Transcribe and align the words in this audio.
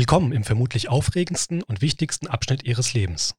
Willkommen 0.00 0.32
im 0.32 0.44
vermutlich 0.44 0.88
aufregendsten 0.88 1.62
und 1.62 1.82
wichtigsten 1.82 2.26
Abschnitt 2.26 2.64
Ihres 2.64 2.94
Lebens. 2.94 3.34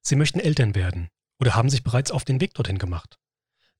Sie 0.00 0.14
möchten 0.14 0.38
Eltern 0.38 0.76
werden 0.76 1.08
oder 1.40 1.56
haben 1.56 1.70
sich 1.70 1.82
bereits 1.82 2.12
auf 2.12 2.24
den 2.24 2.40
Weg 2.40 2.54
dorthin 2.54 2.78
gemacht. 2.78 3.18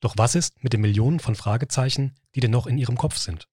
Doch 0.00 0.14
was 0.16 0.34
ist 0.34 0.64
mit 0.64 0.72
den 0.72 0.80
Millionen 0.80 1.20
von 1.20 1.36
Fragezeichen, 1.36 2.16
die 2.34 2.40
denn 2.40 2.50
noch 2.50 2.66
in 2.66 2.76
Ihrem 2.76 2.96
Kopf 2.96 3.18
sind? 3.18 3.46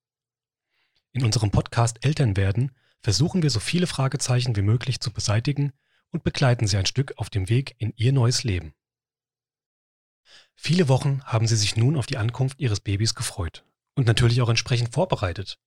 In 1.11 1.23
unserem 1.23 1.51
Podcast 1.51 2.03
Eltern 2.03 2.37
werden 2.37 2.71
versuchen 3.03 3.43
wir 3.43 3.51
so 3.51 3.59
viele 3.59 3.85
Fragezeichen 3.85 4.55
wie 4.55 4.63
möglich 4.63 4.99
zu 4.99 5.13
beseitigen 5.13 5.71
und 6.09 6.23
begleiten 6.23 6.65
Sie 6.65 6.77
ein 6.77 6.87
Stück 6.87 7.13
auf 7.17 7.29
dem 7.29 7.49
Weg 7.49 7.75
in 7.77 7.93
Ihr 7.97 8.13
neues 8.13 8.43
Leben. 8.43 8.73
Viele 10.55 10.87
Wochen 10.87 11.21
haben 11.23 11.45
Sie 11.45 11.55
sich 11.55 11.75
nun 11.75 11.95
auf 11.95 12.07
die 12.07 12.17
Ankunft 12.17 12.59
Ihres 12.59 12.79
Babys 12.79 13.13
gefreut 13.13 13.63
und 13.93 14.07
natürlich 14.07 14.41
auch 14.41 14.49
entsprechend 14.49 14.91
vorbereitet. 14.91 15.59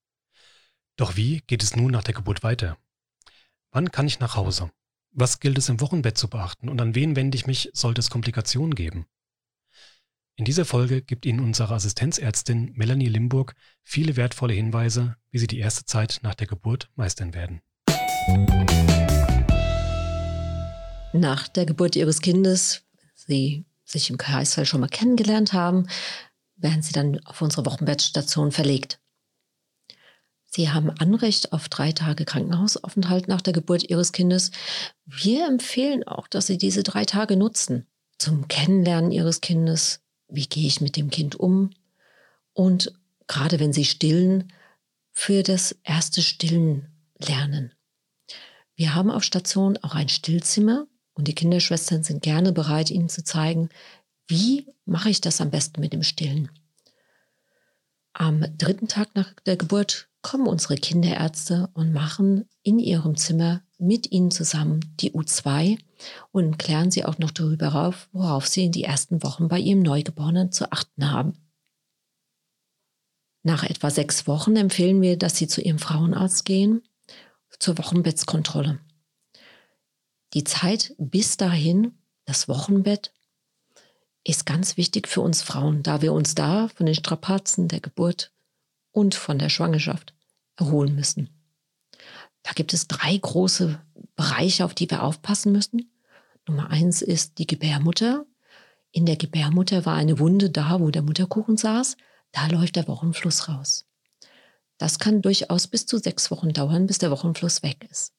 Doch 0.97 1.17
wie 1.17 1.41
geht 1.47 1.63
es 1.63 1.75
nun 1.75 1.91
nach 1.91 2.05
der 2.05 2.15
Geburt 2.15 2.43
weiter? 2.43 2.77
Wann 3.71 3.91
kann 3.91 4.07
ich 4.07 4.21
nach 4.21 4.37
Hause? 4.37 4.71
Was 5.11 5.41
gilt 5.41 5.59
es 5.59 5.69
im 5.69 5.81
Wochenbett 5.81 6.19
zu 6.19 6.29
beachten 6.29 6.69
und 6.69 6.81
an 6.81 6.95
wen 6.95 7.17
wende 7.17 7.37
ich 7.37 7.46
mich, 7.46 7.71
sollte 7.73 8.00
es 8.00 8.11
Komplikationen 8.11 8.75
geben? 8.75 9.07
In 10.36 10.45
dieser 10.45 10.64
Folge 10.64 11.03
gibt 11.03 11.27
Ihnen 11.27 11.41
unsere 11.41 11.75
Assistenzärztin 11.75 12.73
Melanie 12.75 13.09
Limburg 13.09 13.55
viele 13.85 14.17
wertvolle 14.17 14.55
Hinweise, 14.55 15.17
wie 15.31 15.39
Sie 15.39 15.47
die 15.47 15.59
erste 15.59 15.85
Zeit 15.85 16.21
nach 16.23 16.35
der 16.35 16.47
Geburt 16.47 16.91
meistern 16.95 17.35
werden. 17.35 17.61
Nach 21.13 21.49
der 21.49 21.67
Geburt 21.67 21.97
Ihres 21.97 22.21
Kindes, 22.21 22.85
Sie 23.14 23.67
sich 23.85 24.09
im 24.09 24.17
Kreisfall 24.17 24.64
schon 24.64 24.81
mal 24.81 24.89
kennengelernt 24.89 25.53
haben, 25.53 25.86
werden 26.57 26.83
Sie 26.83 26.93
dann 26.93 27.19
auf 27.27 27.43
unsere 27.43 27.67
Wochenbettstation 27.67 28.53
verlegt. 28.53 29.02
Sie 30.55 30.71
haben 30.71 30.91
Anrecht 30.91 31.55
auf 31.55 31.71
drei 31.71 31.93
Tage 31.93 32.27
Krankenhausaufenthalt 32.27 33.27
nach 33.27 33.41
der 33.41 33.55
Geburt 33.55 33.89
Ihres 33.89 34.12
Kindes. 34.12 34.51
Wir 35.06 35.47
empfehlen 35.47 36.06
auch, 36.06 36.28
dass 36.28 36.47
Sie 36.47 36.59
diese 36.59 36.83
drei 36.83 37.06
Tage 37.06 37.39
nutzen 37.39 37.86
zum 38.19 38.48
Kennenlernen 38.48 39.12
Ihres 39.12 39.41
Kindes. 39.41 40.03
Wie 40.28 40.47
gehe 40.47 40.67
ich 40.67 40.83
mit 40.83 40.97
dem 40.97 41.09
Kind 41.09 41.36
um? 41.36 41.70
Und 42.53 42.92
gerade 43.28 43.61
wenn 43.61 43.72
Sie 43.72 43.86
stillen, 43.86 44.53
für 45.12 45.42
das 45.42 45.75
erste 45.84 46.20
Stillen 46.20 46.89
lernen. 47.19 47.72
Wir 48.75 48.94
haben 48.94 49.11
auf 49.11 49.25
Station 49.25 49.78
auch 49.78 49.94
ein 49.94 50.11
Stillzimmer 50.11 50.87
und 51.14 51.28
die 51.28 51.34
Kinderschwestern 51.34 52.03
sind 52.03 52.22
gerne 52.22 52.53
bereit, 52.53 52.91
Ihnen 52.91 53.09
zu 53.09 53.25
zeigen, 53.25 53.70
wie 54.27 54.66
mache 54.84 55.09
ich 55.09 55.22
das 55.22 55.41
am 55.41 55.50
besten 55.50 55.81
mit 55.81 55.94
dem 55.94 56.03
Stillen. 56.03 56.50
Am 58.12 58.44
dritten 58.59 58.89
Tag 58.89 59.14
nach 59.14 59.33
der 59.47 59.56
Geburt 59.56 60.09
kommen 60.23 60.47
unsere 60.47 60.77
Kinderärzte 60.77 61.69
und 61.75 61.92
machen 61.92 62.48
in 62.62 62.78
ihrem 62.78 63.17
Zimmer 63.17 63.62
mit 63.78 64.12
ihnen 64.12 64.31
zusammen 64.31 64.81
die 65.01 65.12
U2 65.12 65.78
und 66.31 66.59
klären 66.59 66.91
sie 66.91 67.05
auch 67.05 67.19
noch 67.19 67.33
darüber 67.33 67.75
auf, 67.75 68.09
worauf 68.12 68.47
sie 68.47 68.67
in 68.67 68.73
die 68.73 68.84
ersten 68.84 69.23
Wochen 69.23 69.48
bei 69.48 69.59
ihrem 69.59 69.83
Neugeborenen 69.83 70.53
zu 70.53 70.70
achten 70.70 71.11
haben. 71.11 71.34
Nach 73.43 73.65
etwa 73.65 73.91
sechs 73.91 74.28
Wochen 74.28 74.55
empfehlen 74.55 75.03
wir, 75.03 75.19
dass 75.19 75.37
sie 75.37 75.48
zu 75.48 75.61
ihrem 75.61 75.81
Frauenarzt 75.81 76.45
gehen 76.45 76.83
zur 77.59 77.77
Wochenbettskontrolle. 77.78 78.78
Die 80.34 80.45
Zeit 80.45 80.95
bis 80.98 81.37
dahin, 81.37 81.98
das 82.25 82.48
Wochenbett, 82.48 83.12
ist 84.25 84.47
ganz 84.47 84.77
wichtig 84.77 85.09
für 85.09 85.20
uns 85.20 85.43
Frauen, 85.43 85.83
da 85.83 86.00
wir 86.00 86.12
uns 86.12 86.37
da 86.37 86.69
von 86.69 86.87
den 86.87 86.95
Strapazen 86.95 87.67
der 87.67 87.81
Geburt 87.81 88.33
und 88.92 89.14
von 89.14 89.38
der 89.38 89.48
Schwangerschaft 89.48 90.14
erholen 90.56 90.94
müssen. 90.94 91.30
Da 92.42 92.52
gibt 92.52 92.74
es 92.74 92.88
drei 92.88 93.16
große 93.16 93.80
Bereiche, 94.16 94.64
auf 94.64 94.74
die 94.74 94.90
wir 94.90 95.02
aufpassen 95.02 95.52
müssen. 95.52 95.90
Nummer 96.46 96.70
eins 96.70 97.02
ist 97.02 97.38
die 97.38 97.46
Gebärmutter. 97.46 98.26
In 98.90 99.06
der 99.06 99.16
Gebärmutter 99.16 99.86
war 99.86 99.94
eine 99.94 100.18
Wunde 100.18 100.50
da, 100.50 100.81
wo 100.81 100.91
der 100.91 101.02
Mutterkuchen 101.02 101.56
saß. 101.56 101.97
Da 102.32 102.47
läuft 102.48 102.76
der 102.76 102.88
Wochenfluss 102.88 103.48
raus. 103.48 103.86
Das 104.78 104.98
kann 104.98 105.22
durchaus 105.22 105.69
bis 105.69 105.86
zu 105.86 105.98
sechs 105.98 106.31
Wochen 106.31 106.52
dauern, 106.52 106.86
bis 106.86 106.98
der 106.98 107.10
Wochenfluss 107.10 107.62
weg 107.62 107.86
ist. 107.91 108.14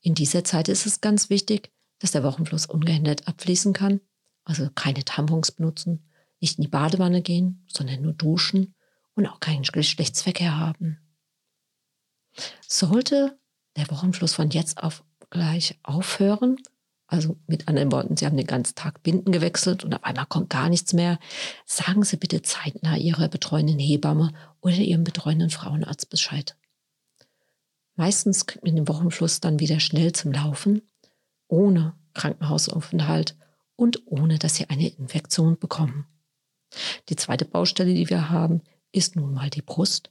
In 0.00 0.14
dieser 0.14 0.44
Zeit 0.44 0.68
ist 0.68 0.86
es 0.86 1.00
ganz 1.00 1.28
wichtig, 1.28 1.72
dass 1.98 2.12
der 2.12 2.22
Wochenfluss 2.22 2.66
ungehindert 2.66 3.26
abfließen 3.26 3.72
kann. 3.72 4.00
Also 4.44 4.68
keine 4.74 5.04
Tampons 5.04 5.52
benutzen, 5.52 6.08
nicht 6.40 6.58
in 6.58 6.62
die 6.62 6.68
Badewanne 6.68 7.22
gehen, 7.22 7.64
sondern 7.68 8.02
nur 8.02 8.12
duschen 8.12 8.74
und 9.14 9.26
auch 9.26 9.40
keinen 9.40 9.62
Geschlechtsverkehr 9.62 10.58
haben. 10.58 10.98
Sollte 12.66 13.38
der 13.76 13.90
Wochenfluss 13.90 14.34
von 14.34 14.50
jetzt 14.50 14.82
auf 14.82 15.04
gleich 15.30 15.78
aufhören, 15.82 16.56
also 17.06 17.36
mit 17.46 17.68
anderen 17.68 17.92
Worten, 17.92 18.16
Sie 18.16 18.24
haben 18.24 18.36
den 18.36 18.46
ganzen 18.46 18.74
Tag 18.74 19.02
Binden 19.02 19.32
gewechselt 19.32 19.84
und 19.84 19.94
auf 19.94 20.04
einmal 20.04 20.26
kommt 20.26 20.50
gar 20.50 20.68
nichts 20.68 20.94
mehr, 20.94 21.18
sagen 21.66 22.04
Sie 22.04 22.16
bitte 22.16 22.42
zeitnah 22.42 22.96
Ihrer 22.96 23.28
betreuenden 23.28 23.78
Hebamme 23.78 24.32
oder 24.60 24.76
Ihrem 24.76 25.04
betreuenden 25.04 25.50
Frauenarzt 25.50 26.08
Bescheid. 26.08 26.56
Meistens 27.96 28.46
kriegt 28.46 28.64
man 28.64 28.76
den 28.76 28.88
Wochenfluss 28.88 29.40
dann 29.40 29.60
wieder 29.60 29.80
schnell 29.80 30.12
zum 30.12 30.32
Laufen, 30.32 30.82
ohne 31.48 31.94
Krankenhausaufenthalt 32.14 33.36
und 33.76 34.06
ohne 34.06 34.38
dass 34.38 34.56
Sie 34.56 34.70
eine 34.70 34.88
Infektion 34.88 35.58
bekommen. 35.58 36.06
Die 37.10 37.16
zweite 37.16 37.44
Baustelle, 37.44 37.92
die 37.92 38.08
wir 38.08 38.30
haben, 38.30 38.62
ist 38.92 39.16
nun 39.16 39.32
mal 39.34 39.50
die 39.50 39.62
Brust. 39.62 40.10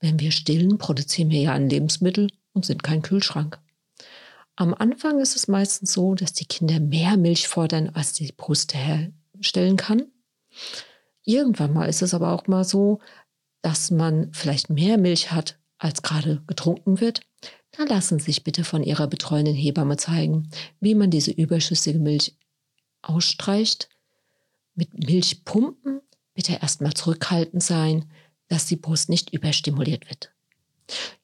Wenn 0.00 0.18
wir 0.18 0.32
stillen, 0.32 0.78
produzieren 0.78 1.30
wir 1.30 1.40
ja 1.40 1.52
ein 1.52 1.68
Lebensmittel 1.70 2.30
und 2.52 2.66
sind 2.66 2.82
kein 2.82 3.02
Kühlschrank. 3.02 3.58
Am 4.56 4.74
Anfang 4.74 5.20
ist 5.20 5.36
es 5.36 5.48
meistens 5.48 5.92
so, 5.92 6.14
dass 6.14 6.32
die 6.32 6.46
Kinder 6.46 6.78
mehr 6.78 7.16
Milch 7.16 7.48
fordern, 7.48 7.90
als 7.90 8.12
die 8.12 8.32
Brust 8.32 8.74
herstellen 8.74 9.76
kann. 9.76 10.04
Irgendwann 11.24 11.72
mal 11.72 11.86
ist 11.86 12.02
es 12.02 12.14
aber 12.14 12.32
auch 12.32 12.46
mal 12.46 12.64
so, 12.64 13.00
dass 13.62 13.90
man 13.90 14.32
vielleicht 14.32 14.70
mehr 14.70 14.98
Milch 14.98 15.32
hat, 15.32 15.58
als 15.78 16.02
gerade 16.02 16.42
getrunken 16.46 17.00
wird. 17.00 17.22
Da 17.72 17.84
lassen 17.84 18.18
Sie 18.18 18.26
sich 18.26 18.44
bitte 18.44 18.62
von 18.62 18.84
Ihrer 18.84 19.08
betreuenden 19.08 19.54
Hebamme 19.54 19.96
zeigen, 19.96 20.50
wie 20.80 20.94
man 20.94 21.10
diese 21.10 21.32
überschüssige 21.32 21.98
Milch 21.98 22.36
ausstreicht. 23.02 23.88
Mit 24.76 24.92
Milchpumpen 25.06 26.00
bitte 26.34 26.58
erstmal 26.60 26.94
zurückhaltend 26.94 27.62
sein, 27.62 28.10
dass 28.48 28.66
die 28.66 28.76
Brust 28.76 29.08
nicht 29.08 29.32
überstimuliert 29.32 30.08
wird. 30.08 30.32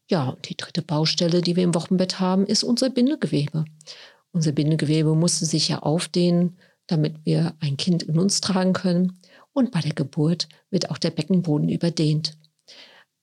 Ja, 0.09 0.31
und 0.31 0.49
die 0.49 0.57
dritte 0.57 0.83
Baustelle, 0.83 1.43
die 1.43 1.55
wir 1.57 1.65
im 1.65 1.75
Wochenbett 1.75 2.19
haben, 2.19 2.47
ist 2.47 2.65
unser 2.65 2.91
Bindegewebe. 2.91 3.65
Unser 4.33 4.53
Bindegewebe 4.53 5.15
musste 5.15 5.45
sich 5.45 5.69
ja 5.69 5.81
aufdehnen, 5.81 6.57
damit 6.87 7.25
wir 7.25 7.55
ein 7.61 7.77
Kind 7.77 8.03
in 8.03 8.19
uns 8.19 8.41
tragen 8.41 8.73
können. 8.73 9.21
Und 9.53 9.71
bei 9.71 9.81
der 9.81 9.93
Geburt 9.93 10.49
wird 10.71 10.91
auch 10.91 10.99
der 10.99 11.11
Beckenboden 11.11 11.69
überdehnt. 11.69 12.37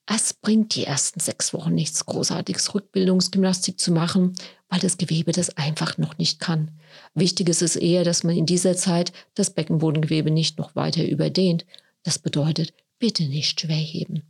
Es 0.06 0.34
bringt 0.34 0.76
die 0.76 0.86
ersten 0.86 1.20
sechs 1.20 1.54
Wochen 1.54 1.74
nichts 1.74 2.06
Großartiges, 2.06 2.74
Rückbildungsgymnastik 2.74 3.78
zu 3.78 3.92
machen, 3.92 4.36
weil 4.70 4.80
das 4.80 4.98
Gewebe 4.98 5.32
das 5.32 5.56
einfach 5.58 5.98
noch 5.98 6.18
nicht 6.18 6.40
kann. 6.40 6.72
Wichtig 7.14 7.50
ist 7.50 7.62
es 7.62 7.76
eher, 7.76 8.04
dass 8.04 8.24
man 8.24 8.36
in 8.36 8.46
dieser 8.46 8.76
Zeit 8.76 9.14
das 9.34 9.52
Beckenbodengewebe 9.52 10.32
nicht 10.32 10.58
noch 10.58 10.76
weiter 10.76 11.08
überdehnt. 11.08 11.66
Das 12.04 12.20
bedeutet, 12.20 12.74
bitte 13.00 13.24
nicht 13.24 13.62
schwer 13.62 13.76
heben. 13.76 14.24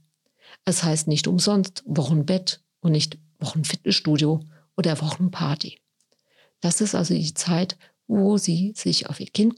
Es 0.66 0.84
heißt 0.84 1.08
nicht 1.08 1.28
umsonst 1.28 1.84
Wochenbett 1.86 2.62
und 2.82 2.92
nicht 2.92 3.18
Wochenfitnessstudio 3.40 4.44
oder 4.76 5.02
Wochenparty. 5.02 5.80
Das 6.60 6.82
ist 6.82 6.96
also 6.96 7.14
die 7.14 7.34
Zeit, 7.34 7.78
wo 8.08 8.38
Sie 8.38 8.74
sich 8.76 9.10
auf 9.10 9.20
Ihr 9.20 9.28
Kind 9.28 9.56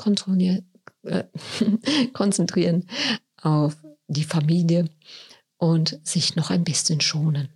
äh, 1.03 1.23
konzentrieren, 2.13 2.89
auf 3.41 3.77
die 4.07 4.23
Familie 4.23 4.89
und 5.57 5.99
sich 6.03 6.35
noch 6.35 6.49
ein 6.49 6.63
bisschen 6.63 7.01
schonen. 7.01 7.49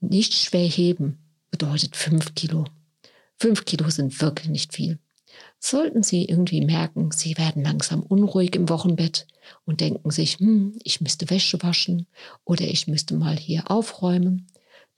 Nicht 0.00 0.34
schwer 0.34 0.66
heben 0.66 1.27
bedeutet 1.50 1.96
fünf 1.96 2.34
Kilo. 2.34 2.64
Fünf 3.36 3.64
Kilo 3.64 3.88
sind 3.90 4.20
wirklich 4.20 4.48
nicht 4.48 4.74
viel. 4.74 4.98
Sollten 5.60 6.02
Sie 6.02 6.24
irgendwie 6.24 6.64
merken, 6.64 7.10
Sie 7.10 7.36
werden 7.36 7.62
langsam 7.62 8.02
unruhig 8.02 8.54
im 8.56 8.68
Wochenbett 8.68 9.26
und 9.64 9.80
denken 9.80 10.10
sich, 10.10 10.38
hm, 10.38 10.78
ich 10.82 11.00
müsste 11.00 11.30
Wäsche 11.30 11.62
waschen 11.62 12.06
oder 12.44 12.64
ich 12.64 12.86
müsste 12.86 13.14
mal 13.14 13.36
hier 13.36 13.70
aufräumen, 13.70 14.46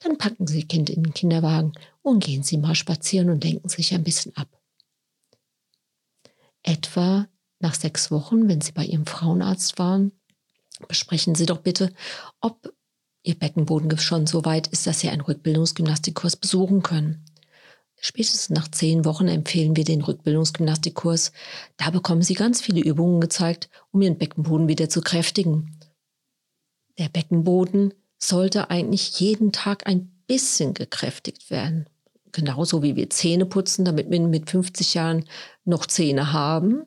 dann 0.00 0.19
packen 0.19 0.47
Sie 0.47 0.64
Kind 0.64 0.91
in 0.91 1.02
den 1.02 1.14
Kinderwagen 1.14 1.73
und 2.02 2.25
gehen 2.25 2.43
Sie 2.43 2.58
mal 2.58 2.75
spazieren 2.75 3.31
und 3.31 3.44
denken 3.44 3.69
sich 3.69 3.94
ein 3.94 4.05
bisschen 4.05 4.35
ab. 4.37 4.49
Etwa 6.62 7.26
nach 7.58 7.75
sechs 7.75 8.11
Wochen, 8.11 8.49
wenn 8.49 8.61
Sie 8.61 8.73
bei 8.73 8.85
Ihrem 8.85 9.06
Frauenarzt 9.06 9.79
waren, 9.79 10.12
besprechen 10.88 11.35
Sie 11.35 11.46
doch 11.46 11.58
bitte, 11.58 11.93
ob 12.41 12.73
Ihr 13.22 13.38
Beckenboden 13.38 13.96
schon 13.99 14.26
so 14.26 14.44
weit 14.44 14.69
ist, 14.69 14.87
dass 14.87 15.00
Sie 15.00 15.11
einen 15.11 15.20
Rückbildungsgymnastikkurs 15.20 16.37
besuchen 16.37 16.82
können. 16.82 17.25
Spätestens 18.00 18.49
nach 18.49 18.69
zehn 18.69 19.05
Wochen 19.05 19.28
empfehlen 19.28 19.76
wir 19.76 19.84
den 19.84 20.00
Rückbildungsgymnastikkurs. 20.00 21.32
Da 21.76 21.90
bekommen 21.90 22.22
Sie 22.22 22.32
ganz 22.32 22.62
viele 22.62 22.81
Übungen 22.81 23.20
gezeigt, 23.20 23.69
um 23.93 24.00
Ihren 24.00 24.17
Beckenboden 24.17 24.69
wieder 24.69 24.88
zu 24.88 25.02
kräftigen. 25.02 25.76
Der 26.99 27.11
Beckenboden 27.11 27.93
sollte 28.19 28.70
eigentlich 28.70 29.20
jeden 29.20 29.52
Tag 29.52 29.87
ein 29.87 30.11
bisschen 30.26 30.72
gekräftigt 30.72 31.50
werden. 31.50 31.87
Genauso 32.32 32.82
wie 32.82 32.97
wir 32.97 33.11
Zähne 33.11 33.47
putzen, 33.47 33.85
damit 33.85 34.11
wir 34.11 34.21
mit 34.21 34.50
50 34.50 34.94
Jahren 34.94 35.25
noch 35.65 35.87
Zähne 35.87 36.32
haben, 36.32 36.87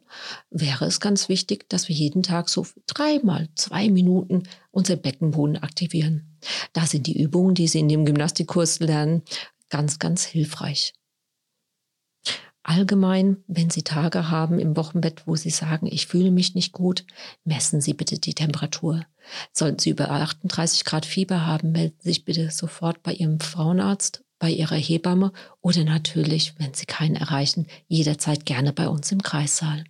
wäre 0.50 0.86
es 0.86 1.00
ganz 1.00 1.30
wichtig, 1.30 1.70
dass 1.70 1.90
wir 1.90 1.96
jeden 1.96 2.24
Tag 2.24 2.50
so 2.50 2.66
dreimal 2.88 3.50
zwei 3.56 3.90
Minuten 3.90 4.44
unser 4.72 4.96
Beckenboden 4.96 5.58
aktivieren. 5.58 6.38
Da 6.74 6.86
sind 6.86 7.08
die 7.08 7.22
Übungen, 7.22 7.56
die 7.56 7.68
Sie 7.68 7.80
in 7.80 7.90
dem 7.90 8.06
Gymnastikkurs 8.06 8.80
lernen, 8.80 9.24
ganz, 9.70 10.00
ganz 10.00 10.24
hilfreich. 10.24 10.94
Allgemein, 12.66 13.44
wenn 13.48 13.70
Sie 13.70 13.84
Tage 13.84 14.30
haben 14.30 14.58
im 14.58 14.78
Wochenbett, 14.78 15.28
wo 15.28 15.36
Sie 15.36 15.50
sagen, 15.50 15.86
ich 15.86 16.08
fühle 16.08 16.32
mich 16.32 16.56
nicht 16.56 16.72
gut, 16.72 17.06
messen 17.44 17.82
Sie 17.82 17.94
bitte 17.94 18.20
die 18.20 18.34
Temperatur. 18.34 19.06
Sollten 19.52 19.80
Sie 19.80 19.90
über 19.90 20.10
38 20.10 20.86
Grad 20.86 21.06
Fieber 21.06 21.46
haben, 21.46 21.74
melden 21.74 21.98
Sie 22.00 22.10
sich 22.10 22.24
bitte 22.24 22.52
sofort 22.52 23.04
bei 23.04 23.12
Ihrem 23.14 23.42
Frauenarzt, 23.42 24.24
bei 24.44 24.52
Ihrer 24.52 24.76
Hebamme 24.76 25.32
oder 25.62 25.86
natürlich, 25.86 26.60
wenn 26.60 26.74
Sie 26.74 26.86
keinen 26.86 27.16
erreichen, 27.16 27.66
jederzeit 27.88 28.46
gerne 28.46 28.74
bei 28.74 28.90
uns 28.90 29.10
im 29.14 29.24
Kreissaal. 29.24 29.86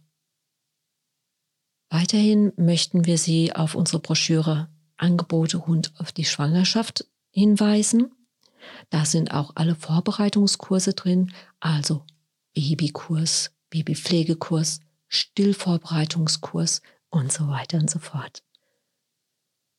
Weiterhin 1.89 2.53
möchten 2.55 3.07
wir 3.07 3.17
Sie 3.17 3.55
auf 3.55 3.73
unsere 3.73 3.97
Broschüre 3.97 4.69
Angebote 4.95 5.57
rund 5.57 5.91
auf 5.97 6.11
die 6.11 6.25
Schwangerschaft 6.25 7.07
hinweisen. 7.31 8.11
Da 8.91 9.05
sind 9.05 9.33
auch 9.33 9.53
alle 9.55 9.73
Vorbereitungskurse 9.73 10.93
drin, 10.93 11.33
also 11.59 12.05
Babykurs, 12.53 13.55
Babypflegekurs, 13.71 14.81
Stillvorbereitungskurs 15.07 16.83
und 17.09 17.33
so 17.33 17.47
weiter 17.47 17.79
und 17.79 17.89
so 17.89 17.97
fort. 17.97 18.43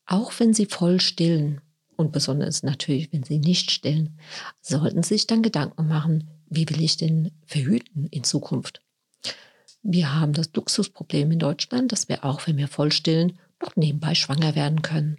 Auch 0.05 0.33
wenn 0.37 0.53
Sie 0.53 0.65
voll 0.65 0.99
stillen, 0.99 1.61
und 1.95 2.11
besonders 2.11 2.63
natürlich, 2.63 3.11
wenn 3.11 3.23
Sie 3.23 3.39
nicht 3.39 3.71
stillen, 3.71 4.19
sollten 4.61 5.03
Sie 5.03 5.15
sich 5.15 5.27
dann 5.27 5.43
Gedanken 5.43 5.87
machen, 5.87 6.29
wie 6.49 6.69
will 6.69 6.81
ich 6.81 6.97
denn 6.97 7.31
verhüten 7.45 8.07
in 8.07 8.23
Zukunft? 8.23 8.81
Wir 9.81 10.15
haben 10.15 10.33
das 10.33 10.49
Luxusproblem 10.53 11.31
in 11.31 11.39
Deutschland, 11.39 11.91
dass 11.91 12.09
wir 12.09 12.25
auch, 12.25 12.47
wenn 12.47 12.57
wir 12.57 12.67
voll 12.67 12.91
stillen, 12.91 13.37
noch 13.61 13.75
nebenbei 13.75 14.15
schwanger 14.15 14.55
werden 14.55 14.81
können. 14.81 15.17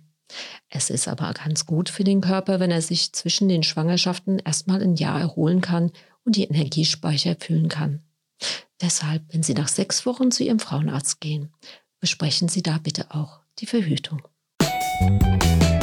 Es 0.69 0.91
ist 0.91 1.07
aber 1.07 1.33
ganz 1.35 1.67
gut 1.67 1.89
für 1.89 2.05
den 2.05 2.21
Körper, 2.21 2.59
wenn 2.59 2.73
er 2.73 2.83
sich 2.83 3.13
zwischen 3.13 3.49
den 3.49 3.63
Schwangerschaften 3.63 4.41
erstmal 4.41 4.83
ein 4.83 4.97
Jahr 4.97 5.21
erholen 5.21 5.61
kann 5.61 5.93
und 6.25 6.37
die 6.37 6.45
Energiespeicher 6.45 7.37
füllen 7.39 7.69
kann. 7.69 8.03
Deshalb, 8.81 9.23
wenn 9.33 9.43
Sie 9.43 9.55
nach 9.55 9.69
sechs 9.69 10.05
Wochen 10.05 10.31
zu 10.31 10.43
Ihrem 10.43 10.59
Frauenarzt 10.59 11.21
gehen, 11.21 11.53
besprechen 12.01 12.49
Sie 12.49 12.63
da 12.63 12.79
bitte 12.79 13.15
auch 13.15 13.41
die 13.61 13.67
Verhütung. 13.67 14.23
Musik 15.01 15.76